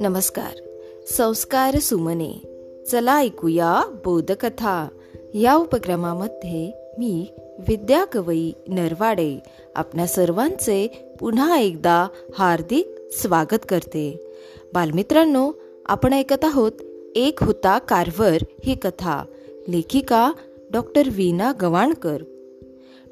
[0.00, 0.62] नमस्कार.
[1.06, 2.42] संस्कार सुमने.
[2.90, 4.88] चला ऐकूया बोधकथा.
[5.34, 7.26] या उपक्रमामध्ये मी
[7.58, 9.38] विद्या कवई नरवाडे
[9.74, 14.34] आपल्या सर्वांचे पुन्हा एकदा हार्दिक स्वागत करते.
[14.74, 15.52] बालमित्रांनो
[15.86, 16.72] आपण ऐकत आहोत
[17.14, 19.24] एक होता कारवर ही कथा.
[19.68, 20.32] लेखिका
[20.70, 22.22] doctor Veena Gavankar.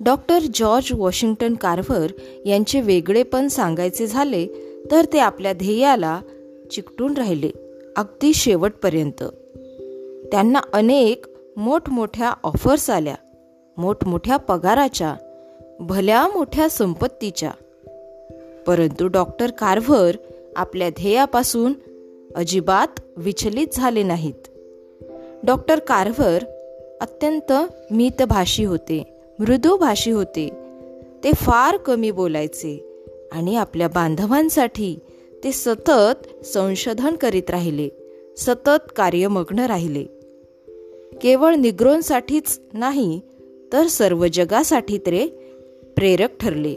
[0.00, 2.10] Doctor George Washington Carver
[2.46, 4.46] यांचे वेगळेपण सांगायचे झाले
[4.90, 6.20] तर ते आपल्या ध्येयाला
[6.70, 7.50] चिकटून राहिले
[7.96, 9.24] अगदी शेवटपर्यंत.
[10.32, 11.26] त्यांना अनेक
[11.56, 13.14] मोठमोठ्या ऑफर्स आल्या
[13.76, 15.14] मोठमोठ्या पगाराच्या
[15.80, 17.50] भल्या मोठ्या संपत्तीच्या.
[18.66, 20.16] परंतु डॉक्टर कार्व्हर
[20.56, 21.72] आपल्या ध्येयापासून
[22.34, 24.48] अजिबात विचलित झाले नाहीत.
[25.42, 26.44] डॉक्टर कार्व्हर
[27.00, 27.52] अत्यंत
[27.90, 29.17] मितभाषी होते.
[29.40, 30.48] मृदूभाषी होते.
[31.24, 32.84] ते फार कमी बोलायचे
[33.32, 34.96] आणि आपल्या बांधवांसाठी
[35.44, 37.88] ते सतत संशोधन करीत राहिले
[38.38, 40.04] सतत कार्यमग्न राहिले.
[41.22, 43.20] केवळ निग्रोंसाठीच नाही
[43.72, 45.26] तर सर्व जगासाठी ते
[45.96, 46.74] प्रेरक ठरले.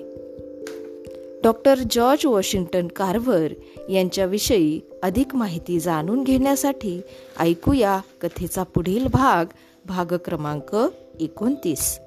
[1.44, 3.54] डॉक्टर जॉर्ज वॉशिंग्टन कार्व्हर
[3.90, 7.02] यांच्याविषयी अधिक माहिती जाणून घेण्यासाठी
[7.40, 9.46] ऐकूया कथेचा पुढील भाग
[9.86, 10.76] भाग क्रमांक
[11.20, 12.01] एकोणतीस.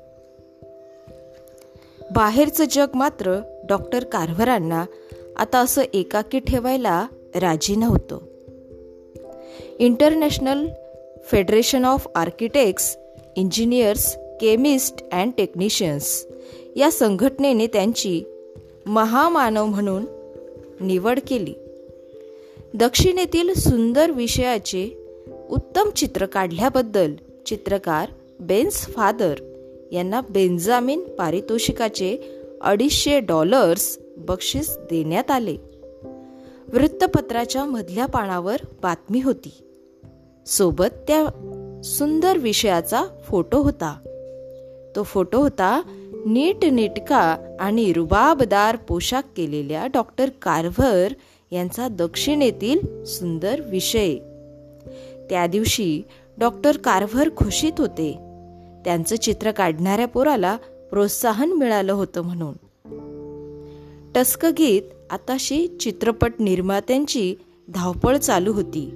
[2.15, 4.85] बाहेरचं जग मात्र डॉक्टर कार्व्हरांना
[5.37, 8.19] आता असं एकाकी ठेवायला राजी नव्हतं.
[9.79, 10.69] International
[11.25, 12.97] Federation of Architects
[13.37, 16.27] Engineers chemist and technicians
[16.77, 18.25] या संघटनेने त्यांची
[18.87, 20.05] महामानव म्हणून
[20.81, 21.55] निवड केली.
[22.75, 25.07] दक्षिणेतील सुंदर विषयाचे
[25.51, 27.13] उत्तम चित्र काढल्याबद्दल
[27.47, 28.09] चित्रकार
[28.41, 29.35] बेन्स फादर
[29.93, 35.57] यांना बेंजामिन पारितोषिकाचे अडीचशे डॉलर्स बक्षीस देण्यात आले.
[36.69, 39.53] वृत्तपत्राच्या मधल्या पानावर बातमी होती.
[40.47, 41.27] सोबत त्या
[41.85, 43.97] सुंदर विषयाचा फोटो होता.
[44.97, 45.83] तो फोटो होता
[46.27, 51.13] नीट नेटका आणि रुबाबदार पोशाख केलेल्या डॉक्टर कार्व्हर
[51.53, 54.15] यांचा दक्षिणेतील सुंदर विषय.
[55.31, 56.03] त्या दिवशी
[56.39, 58.34] डॉक्टर कार्व्हर खुशीत होते.
[58.85, 60.57] त्यांचं चित्र काढणाऱ्या पोराला
[60.91, 62.55] प्रोत्साहन मिळालं होतं म्हणून.
[64.15, 67.35] टस्कगीत आताशी चित्रपट निर्मात्यांची
[67.69, 68.91] धावपळ चालू होती.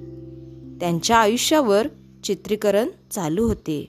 [0.79, 1.87] त्यांच्या आयुष्यावर
[2.23, 3.85] चित्रीकरण चालू होते.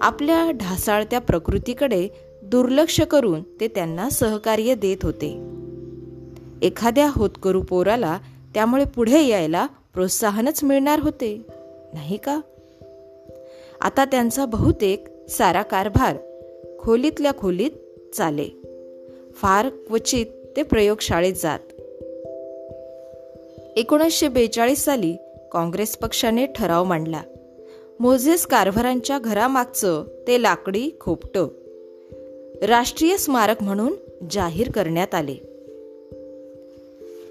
[0.00, 2.08] आपल्या ढासाळत्या प्रकृतीकडे
[2.42, 5.50] दुर्लक्ष करून ते त्यांना सहकार्य देत होते.
[6.62, 8.18] एखाद्या होतकरू पोराला
[8.54, 11.42] त्यामुळे पुढे यायला प्रोत्साहनच मिळणार होते
[11.94, 12.40] नाही का?
[13.80, 16.16] आता त्यांचा बहुतेक सारा कारभार
[16.78, 17.70] खोलीतल्या खोलीत
[18.14, 18.48] चाले.
[19.34, 20.26] फार क्वचित
[20.56, 21.58] ते प्रयोगशाळेत जात.
[23.78, 25.16] एकोणीसशे बेचाळीस साली
[25.52, 27.22] काँग्रेस पक्षाने ठराव मांडला.
[28.00, 31.48] मोझेस कारभारांच्या घरामागचं ते लाकडी खोपटं.
[32.62, 33.94] राष्ट्रीय स्मारक म्हणून
[34.30, 35.34] जाहीर करण्यात आले.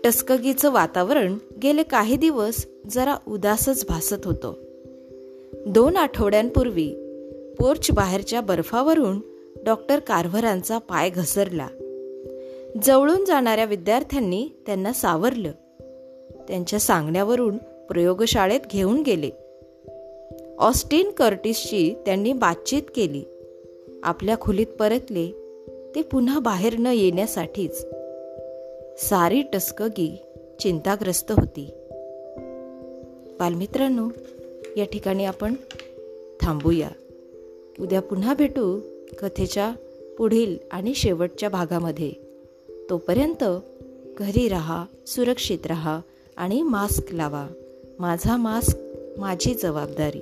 [0.04, 4.54] टस्कगीचं वातावरण गेले काही दिवस जरा उदासच भासत होतं.
[5.66, 6.90] दोन आठवड्यांपूर्वी
[7.60, 9.20] पोर्च बाहेरच्या बर्फावरून
[9.66, 11.68] डॉक्टर कारभरांचा पाय घसरला.
[12.84, 15.52] जवळून जाणाऱ्या विद्यार्थ्यांनी त्यांना सावरलं.
[16.48, 17.58] त्यांच्या सांगण्यावरून
[17.90, 19.30] प्रयोगशाळेत घेऊन गेले.
[20.58, 23.24] ऑस्टिन कर्टिसची त्यांनी बातचीत केली.
[24.04, 25.32] आपल्या खोलीत परतले
[25.96, 27.86] ते पुन्हा बाहेर न येण्यासाठीच.
[28.98, 30.22] सारी टस्कगी
[30.60, 31.70] चिंताग्रस्त होती.
[33.40, 34.08] बालमित्रांनो
[34.78, 35.56] या ठिकाणी आपण
[36.42, 36.90] थांबूया.
[37.80, 38.80] उद्या पुन्हा भेटू
[39.22, 39.74] कथेच्या
[40.18, 42.12] पुढील आणि शेवटच्या भागामध्ये.
[42.90, 43.44] तोपर्यंत
[44.18, 46.00] घरी राहा सुरक्षित राहा
[46.38, 47.48] आणि मास्क लावा.
[48.00, 48.78] माझा मास्क
[49.18, 50.22] माझी जबाबदारी.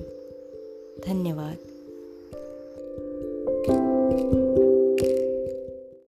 [1.08, 1.73] धन्यवाद.